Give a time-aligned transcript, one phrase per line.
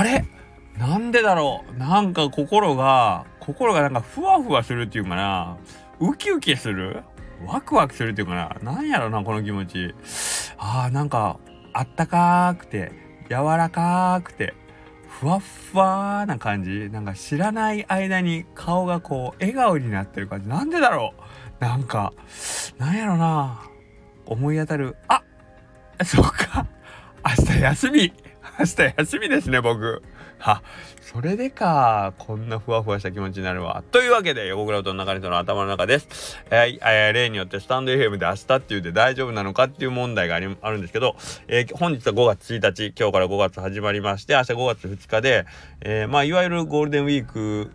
[0.00, 0.24] あれ？
[0.78, 1.76] なんでだろう？
[1.76, 5.58] なんか心が心がなんかふわふわするっていうかな。
[6.00, 7.02] ウキウキする？
[7.44, 8.72] ワクワクするっていうかな。
[8.72, 9.94] なんやろなこの気持ち。
[10.56, 11.38] あーなんか
[11.74, 12.92] あったかくて
[13.28, 14.54] 柔らかくて
[15.06, 16.88] ふわっふわな感じ。
[16.88, 20.48] なんか知らない間に顔がこう笑顔になってる感じ。
[20.48, 21.12] なんでだろ
[21.60, 21.62] う？
[21.62, 22.14] なんか
[22.78, 23.60] なんやろな。
[24.24, 24.96] 思い当たる。
[25.08, 25.22] あ
[26.02, 26.64] そっか。
[27.38, 28.14] 明日休み。
[28.58, 30.02] 明日休みですね僕。
[30.40, 30.62] は
[31.00, 32.14] それでか。
[32.18, 33.82] こんなふわふわした気持ちになるわ。
[33.90, 36.38] というわけで横倉と中西の頭の中です。
[36.50, 41.16] えー、えー、例によってスタンド FM で明日って言うて大丈夫なのかっていう問題がありあるんですけど、
[41.48, 45.46] えー、本日は5月1日今日から5月始まりまして明日5月2日で、
[45.80, 47.70] えー、まあいわゆるゴールデンウィーク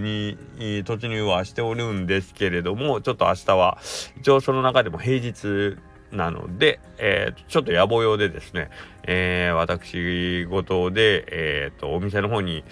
[0.00, 0.36] に
[0.84, 3.78] 突入はしておるんですけれどもちょっと明日は
[4.18, 5.78] 一応その中でも平日
[6.12, 8.70] なので、えー、ちょっと野暮用でですね、
[9.04, 12.64] えー、私事で、えー、と、お店の方に、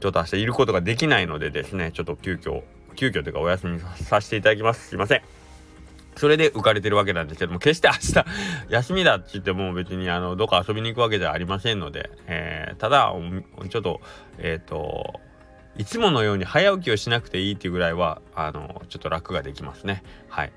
[0.00, 2.62] ちょっと明日いることができないのでですね、ちょっと急遽、
[2.96, 4.88] 急遽というかお休みさせていただきます。
[4.88, 5.22] すいません。
[6.16, 8.24] それで浮かれてるわけなんですけども、決して明日
[8.74, 13.14] 休みだって言っても別にあの、どっか遊びに行くわけじゃありませんので、えー、ただ、
[13.68, 14.00] ちょっと、
[14.38, 15.20] えっ、と、
[15.78, 20.02] いつものように早起きをしなくていいっていうぐらいは、あの、ちょっと楽ができますね。
[20.28, 20.52] はい。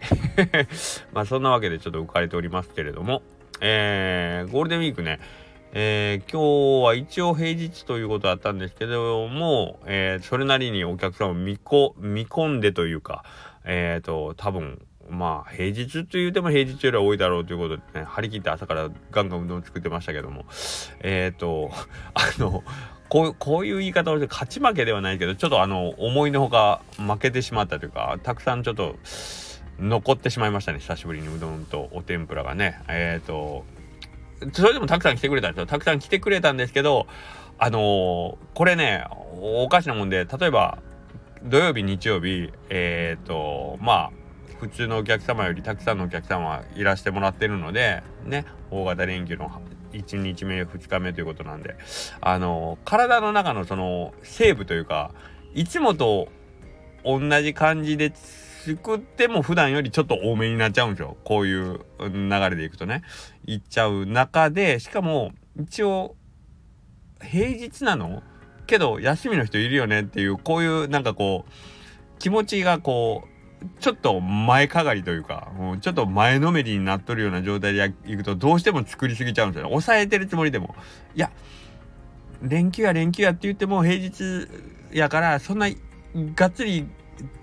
[1.13, 3.21] まあそんなわけでちょっと浮かれておりますけれども、
[3.61, 5.19] えー、ゴールデンウィークね、
[5.73, 13.23] えー、今日は一応平日ということだったんですけども、えー、それなりにお客さんを見こ見込んでというか、
[13.63, 20.45] えっ、ー、と、多分、まあ、平日と言うても平日よりは多いだろうということでね、張り切って朝からガンガンうどん作ってましたけども、
[21.01, 21.69] えっ、ー、と、
[22.15, 22.63] あの、
[23.11, 28.95] こうこういう言い方をして勝ち負けではないけどちょっとあの思いのほか負けてしまったというかたくさんちょっと
[29.79, 32.79] 残ってしまいましたね久しぶりにうどんとお天ぷらがね。
[32.87, 33.65] えっ、ー、と
[34.53, 35.65] それでもたくさん来てくれたんですよ。
[35.65, 37.05] たくさん来てくれたんですけど
[37.59, 39.03] あのー、これね
[39.41, 40.77] おかしなもんで例えば
[41.43, 44.11] 土曜日日曜日えっ、ー、とまあ
[44.61, 49.51] 普通のお客様よりたくさんのお客様いらしてもらってるのでね大型連休の
[49.93, 51.75] 1日目2日目ということなんで
[52.21, 55.11] あの体の中のそのセーブというか
[55.53, 56.29] いつもと
[57.03, 61.17] 同じ感じで作っても普段よりちょっと多めになっちゃうんですよ。
[61.23, 63.01] こういう流れでいくとね。
[63.45, 66.15] いっちゃう中でしかも一応
[67.21, 68.21] 平日なの？
[68.67, 71.51] けど休みの人いるよねっていうこういうなんかこう
[72.19, 73.30] 気持ちがこう
[73.79, 79.69] ちょっと前かがりというか、もうちょっと前のめりになっとるような状態でいくと、どうしても作りすぎちゃうんですよね。
[79.69, 80.75] 抑えてるつもりでも。
[81.15, 81.31] いや、
[82.41, 84.47] 連休や連休やって言っても平日
[84.91, 85.67] やから、そんな
[86.35, 86.87] がっつり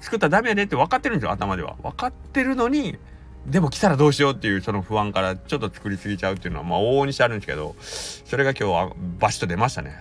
[0.01, 1.77] 作ったらダメやねって分かってるんですよ、頭では。
[1.83, 2.99] 分かってるのに、
[3.47, 9.97] でも来たらどうしようっていうその不安からちょっと作りすぎちゃうっていうのはまあ往々にしてあるんですけどそれが今日はバシッと出ましたね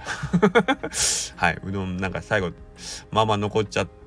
[1.38, 2.52] はいうどんなんか最後
[3.10, 4.07] まあまあ残っちゃって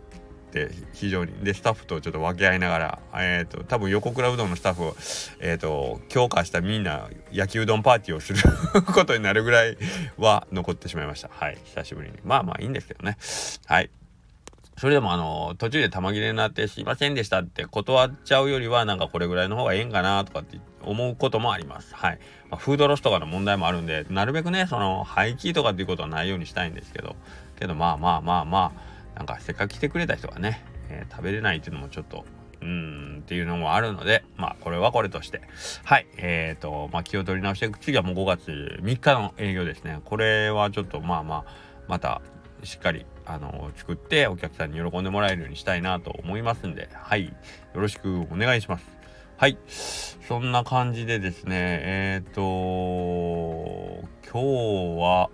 [0.51, 1.33] って非常に。
[1.43, 4.97] でスタッフとちょっと分け合いながらえっ、ー、と多分横倉うどんのスタッフを
[5.41, 8.43] えっ、ー、と強化したみんな焼きうどんパーティーをする
[8.93, 9.79] ことになるぐらい
[10.19, 11.31] は残ってしまいました。
[11.33, 11.59] はい。
[11.65, 12.19] 久しぶりに。
[12.25, 13.17] まあまあいいんですけどね。
[13.67, 13.91] はい。
[14.77, 21.95] それでもあの途中で玉切れになってすいませんでしたって断っちゃうよりはなんかこれぐらいの方がええんかなとかって思うこともあります。
[21.95, 22.19] はい。
[22.51, 27.15] まあ、フードロスとかの問題もあるんで、なるべくね、その廃棄とかっていうことはないようにしたいんですけど、
[27.59, 28.81] けどまあまあまあまあ、
[29.17, 32.25] なんかせっかく来てくれた人がね、えー、食べれないっていうのもちょっと
[32.61, 35.43] うーんっていうのもあるのでまあこれはこれとして。
[35.85, 40.01] はいえっ、ー、とまあ気を取り直していく次はもう5月3日の営業ですね。
[40.05, 41.45] これはちょっとまあまあ
[41.89, 42.23] また
[42.63, 47.33] しっかりあの作ってお客さんに喜んでもらえるようにしたいなと思いますんではいよ
[47.75, 49.01] ろしくお願いします。
[49.41, 49.57] はい。
[49.67, 55.31] そんな感じでですね、えっ、ー、と、今日は、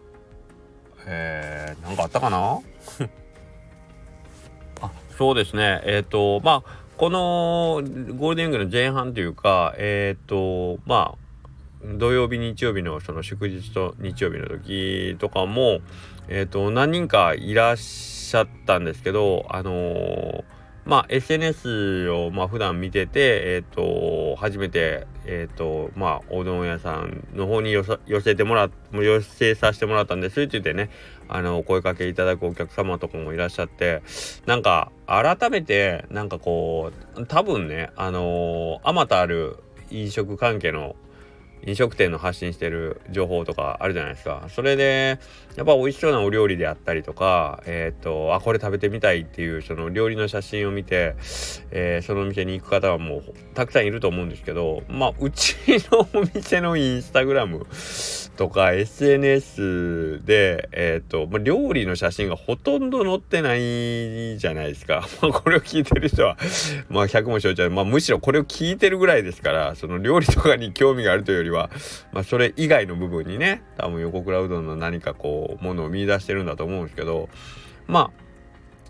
[1.06, 2.60] えー、なんかあったかな？
[5.16, 5.80] そうですね。
[5.84, 7.82] えっ、ー、と、まあ、この
[8.16, 15.80] ゴールデンウィークの前半というか、えっ、ー、と、まあ、土曜日、日曜日のその祝日と日曜日の時とかも、
[16.28, 20.44] えっ、と、何人かいらっしゃったんですけど、あのー
[20.86, 27.84] まあ、SNS をまあ普段見てて、えっ、ー、と、初めて、えっ、ー、と、まあ、おうどん屋さんの方に寄
[28.22, 30.90] せてもらっ、寄せさせてもらったんですって言ってね、
[31.28, 34.02] あの、お声かけいただくお客様とかもいらっしゃって、
[34.46, 39.58] なんか、改めて、なんかこう、多分ね、あのあまたある
[39.90, 40.94] 飲食関係の
[41.66, 44.46] 飲食店の発信してる情報とかあるじゃないですか。
[44.48, 45.18] それで、
[45.56, 51.16] やっぱ美味しそうなお料理であったりとか、えっ、と、あ、これ食べてみたいっていう、その料理の写真を見て、
[51.72, 55.56] えー、そのお店に行く方はもうたくさんいると思うんですけど、まあ、うち
[55.90, 57.66] のお店のインスタグラム
[58.36, 65.08] とか SNS で、えっ、と、まあ、料理の写真がほとんど載ってないじゃないですか。
[65.22, 66.36] まあ、これを聞いてる人は、
[66.90, 71.70] まあ、100も承知は、まあ、むしろこれを聞いてるぐらいですから、その料理とかに興味があるというよりは、は、
[72.12, 77.28] まあ、それ以外の部分にね多分横倉うどんの何かこうものを見出してるんだと思うんですけど
[77.86, 78.26] まあ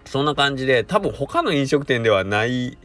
[0.05, 2.79] そんな感じで多分他の飲食店ではない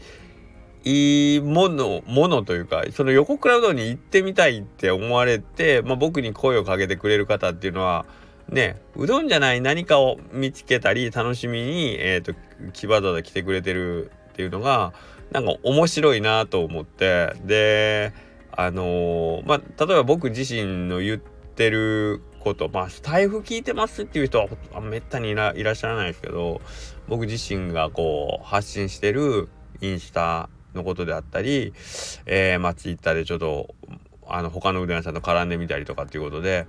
[0.83, 8.05] いいもの、ものというか、その横倉うどんに行ってみたいって思われて、まあ、僕に声をかけてくれる方っていうのは、
[8.49, 12.39] ね、うどんじゃない何かを見つけたり、楽しみに、えっ、ー、と、
[12.73, 14.93] 木場座で来てくれてるっていうのが、
[15.31, 18.13] なんか面白いなと思って、で、
[18.51, 24.39] あのー、まあ、例えば僕自身の言ってること、まあ、スタイフ聞いてますっていう人
[24.71, 26.61] はめったにいらっしゃらないですけど、
[27.07, 29.49] 僕自身がこう発信してる
[29.81, 31.73] インスタのことであったり、
[32.25, 33.75] えー、まあ、ツイッターでちょっと、
[34.27, 36.67] あの、他のうどん屋さんと絡んでみたりとかっていうことで、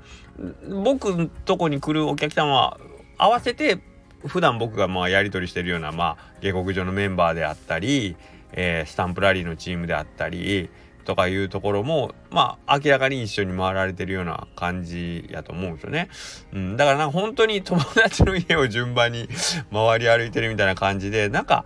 [0.68, 2.78] 僕のとこに来るお客さんは
[3.18, 3.78] 合わせて、
[4.26, 8.16] 普段僕がまあやり取りしてるような、まあ、下克上のメンバーであったり、
[8.52, 10.70] えー、スタンプラリーのチームであったり、
[11.04, 16.08] とかいうところもまあ明らかに一緒に回られてるような感じやと思うんですよね。
[16.52, 19.28] うん、だからなんか本当に友達の家を順番に
[19.72, 21.64] 回り歩いてるみたいな感じでなんか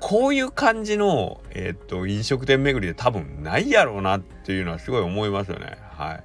[0.00, 5.78] こういう感じの、えー、っと飲食店巡りで多分ないやろうなっていうのはすごい思いますよね。
[5.92, 6.24] はい。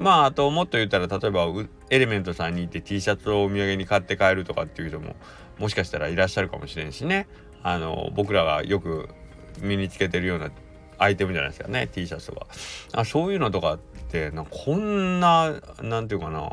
[0.00, 1.46] まああともっと言ったら例えば
[1.90, 5.16] エレメントさんに行って T シャツをお土産に買って帰るとかっていう人も
[5.58, 7.26] もしかしたらいらっしゃるかもしれんしね。
[7.62, 9.08] あの僕らがよく
[9.60, 10.50] 身につけてるような
[10.98, 12.46] アイテムじゃないですかね T シャツとか。
[12.92, 13.78] あそういうのとかっ
[14.10, 16.50] てなこんななんていうかな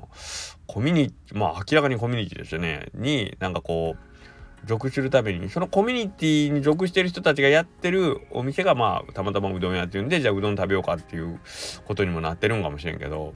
[0.67, 2.89] コミュニティまあ明らかにコミュニティですよね。
[2.93, 5.49] になんかこう属するために。
[5.49, 11.39] そのコミュニティに属してる人たちがやってるお店がまあたまたまうどん屋っていうんでじゃあうどん食べようかっていう
[11.85, 13.33] ことにもなってるんかもしれんけど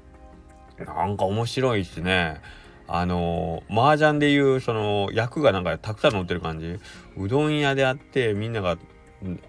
[0.79, 2.41] なんか面白いしね。
[2.91, 6.79] あのー麻雀でいうその役がなんかたくさん載ってる感じ。
[7.17, 8.77] うどん屋であってみんなが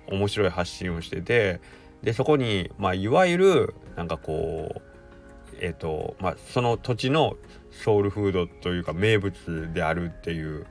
[0.08, 1.60] 面白い発信をしてて
[2.02, 4.82] でそこにまあいわゆるなんかこう
[5.60, 7.36] えっ、ー、とまあその土地の
[7.70, 10.66] ソウルフードというか名物であるっていう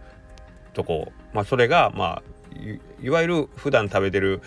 [0.74, 2.24] とこまあそれがまあ
[3.02, 4.42] いわゆる普段食べてる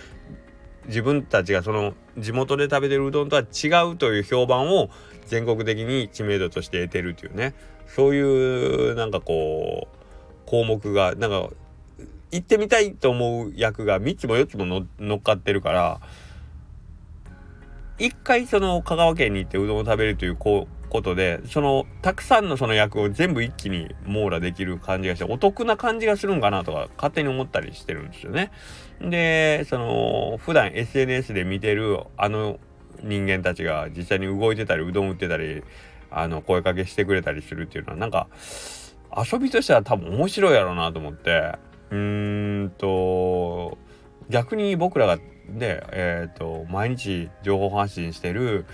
[0.87, 4.91] 自分たちがその地元で食べてるうどんとは違うという評判を
[5.27, 7.55] 全国的に知名度として得てるっていうね。
[7.87, 9.97] そういうなんかこう
[10.47, 11.51] 項目がなんか
[12.33, 16.01] 行ってみたいと思う役が3つも4つも乗っかってるから
[17.99, 28.51] 一回その香川県に行ってうどんを食べるというこことでそのたくさんのその役を全部一気に網羅できる感じがしてお得な感じがするんかなとか勝手に思ったりしてるんですよね。
[29.01, 32.59] でその普段 SNS で見てるあの
[33.03, 35.63] 人間たちが実際に動いてたりうどん売ってたり
[36.11, 38.29] あの声かけしてくれたりするっていうのはなんか
[39.17, 41.55] 遊びとしては多分面白いやろうなと思って
[41.93, 43.79] うーんと
[44.31, 45.19] 逆に僕らが
[45.49, 48.65] ねえーと、毎日情報発信してる、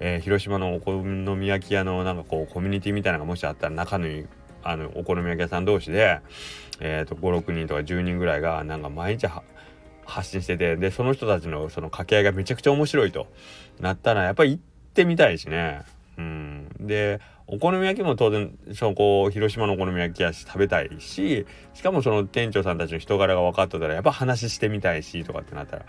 [0.00, 4.06] えー、広島のお好み焼き屋のなんかこうコミュニティみたいなのがもしあったら中の
[4.62, 6.20] あのお好み焼き屋さん同士で、
[6.80, 9.26] えーと、56人とか10人ぐらいがなんか毎日
[10.04, 13.26] 発信しててでその人たちのその掛け合いがめちゃくちゃ面白いと
[13.80, 14.62] なったらやっぱり行っ
[14.94, 15.82] てみたいしね。
[16.18, 25.86] うん、でお好み焼きも当然そこ広島のお好み焼き屋食べたいししかもその店長さんたちの人柄が分かってたらやっぱ話してみたいしとかってなったら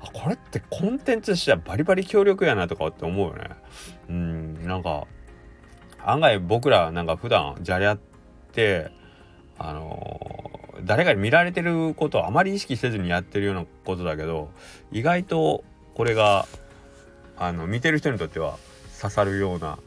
[0.00, 3.50] あこれってコンテンツしてはバリバリ強力やなとかって思うよね。
[4.08, 5.06] うんなんか
[6.04, 7.98] 案外僕らなんか普段じゃれ合っ
[8.52, 8.90] て
[9.58, 14.50] あのー、誰かに見られてることをあまり意識せずにやってるようなことだけど
[14.92, 15.64] 意外と
[15.94, 16.46] これが
[17.38, 18.58] あの見てる人にとっては
[19.00, 19.78] 刺さるような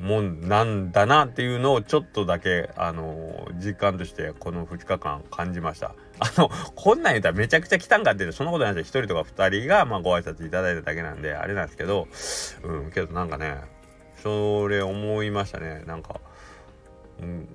[0.00, 5.94] もんなんだなっていうのをちょっとだけあの実感としてこの2日間感じました。
[6.20, 9.02] あのこんなん言ったらめちゃくちゃ来たんかっていうとそんなことないですよ。
[9.02, 12.08] 1人とか2人がまあご挨拶いただいただけなんであれなんですけど
[12.62, 13.56] うんけどなんかね
[14.22, 15.82] それ思いましたね。
[15.86, 16.20] なんか、
[17.20, 17.54] うん、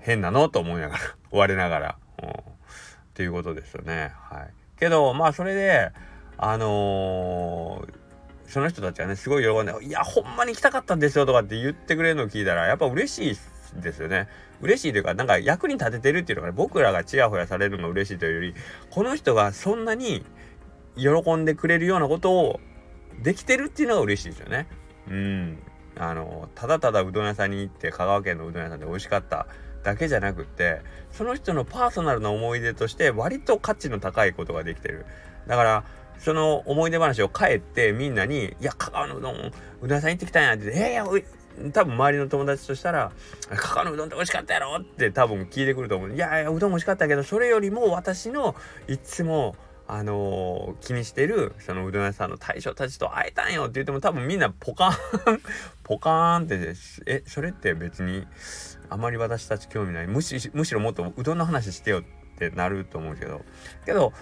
[0.00, 1.00] 変なのと思いながら
[1.32, 2.32] 我ながら、うん、っ
[3.14, 4.12] ていうことですよね。
[4.30, 4.50] はい。
[4.78, 5.92] けどまあそれで
[6.36, 8.05] あのー
[8.46, 14.28] その人たちはねすごい喜んで「いやほんまに来たかったんですよ」とかって言ってくれるのを聞いたらやっぱ嬉しいですよね。
[14.60, 18.54] 嬉しいというかなんか役に立ててるっていうのがね僕らがチヤホヤされるのが嬉しいというより
[18.90, 20.24] この人がそんなに
[20.96, 22.60] 喜んでくれるようなことを
[23.22, 24.66] できてるっていうのが嬉しいですよね。
[25.08, 25.62] うん
[25.98, 29.46] あのただただうどん屋さんに行って香川県のうどん屋さんで美味しかった
[29.82, 35.06] だけじゃなくってその人のパーソナルな思い出として割と価値の高いことができてる
[35.46, 35.84] だから
[36.18, 43.12] その思い出話を帰ってみんなに「いや香川のうどんうどん屋さん行ってきたんや」って言って「えー、い多分周りの友達としたら
[43.48, 48.54] 「香川のうどんって美味しかったやろ?」って多分聞いてくると思う「いやいやうどん美味しかったけどそれよりも私の
[48.88, 49.56] いつも
[49.88, 55.40] あのー、気にしてるそのうどん屋さんの大将たちと会えたんよって言っても多分みんなポカーン
[55.84, 56.74] ポカーンって
[57.06, 58.26] えそれって別に
[58.90, 62.04] あまり私たち興味ないむしむしろもっとうどんの話してよっ
[62.38, 63.44] てなると思うけど
[63.84, 64.12] けど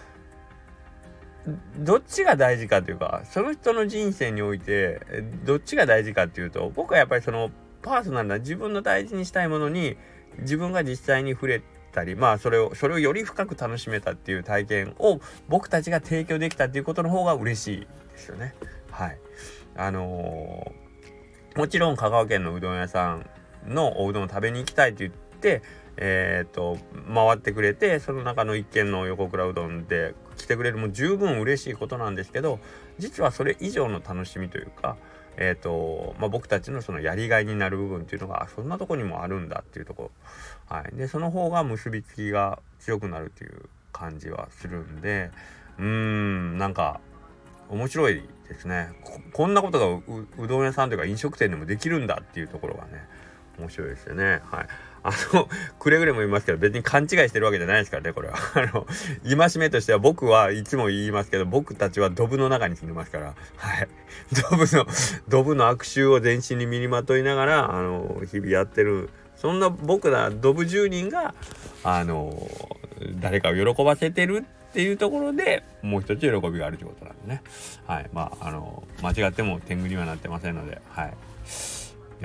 [1.79, 5.01] どっちが大事かというかその人の人生において
[5.45, 7.51] どっちが大事かっていうと僕はやっぱりその
[7.83, 9.97] パーソナルな自分の大事にしたいものに
[10.41, 18.55] 自分が実際に触れたりまあそれをそれをより深く楽しめたっていう体験を僕たちが提供できたっていうことの方が嬉しいですよね。
[18.91, 19.19] はい。
[19.77, 23.29] あのー、もちろん香川県のうどん屋さん
[23.67, 25.63] のおうどんを食べに行きたいって言って
[25.97, 26.79] えっ、と
[27.13, 32.59] 回ってくれてその中の一軒の横倉うどんで来てくれるも十分嬉しいことなんですけど
[32.99, 34.97] 実はそれ以上の楽しみというか
[35.37, 40.11] えーとまあ、僕たちのそのやりがいになる部分っていうのがそんなとこにもあるんだっていうとこ、
[40.69, 45.31] はい、でその方が結びつきが強くなるっていう感じはするんで
[45.79, 47.01] うーんなんか
[47.69, 48.93] 面白いですね。
[49.33, 53.09] こんなことがうどん屋さんというか飲食店でもできるんだっていうところがね
[53.59, 54.41] 面白いですよね。
[54.45, 54.67] はい。
[55.05, 58.37] あの、くれぐれも言いますけど、別に勘違いしてるわけじゃないですからね、これは。
[58.55, 58.87] あの、
[59.23, 63.89] 戒めとしては僕はいつも言いますけど、僕たちはドブの中に住んでますから、はい。
[64.51, 64.87] ドブの、
[65.29, 71.35] ドブの悪臭を全身に身にまといながら、あの、日々やってる、そんな僕らドブ住人が、
[71.83, 72.49] あの、
[73.21, 77.43] 誰かを喜ばせてるっていうところでもう一つ喜びがあるということなんでね。
[77.87, 78.09] はい。
[78.13, 81.15] まあ、あの、間違っても天狗にはなってませんので、はい。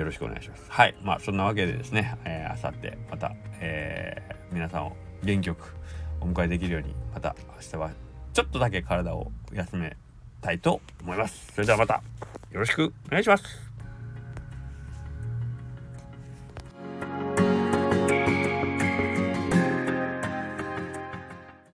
[0.00, 0.64] よろしくお願いします。
[0.68, 0.94] はい。
[1.02, 5.74] まあ、そんなわけでですね、えー、あさってまた、えー、皆さんを元気よく
[6.20, 7.90] お迎えできるように、また明日は
[8.32, 9.96] ちょっとだけ体を休め
[10.40, 11.52] たいと思います。
[11.54, 12.02] それではまた
[12.50, 13.69] よろしくお願いします。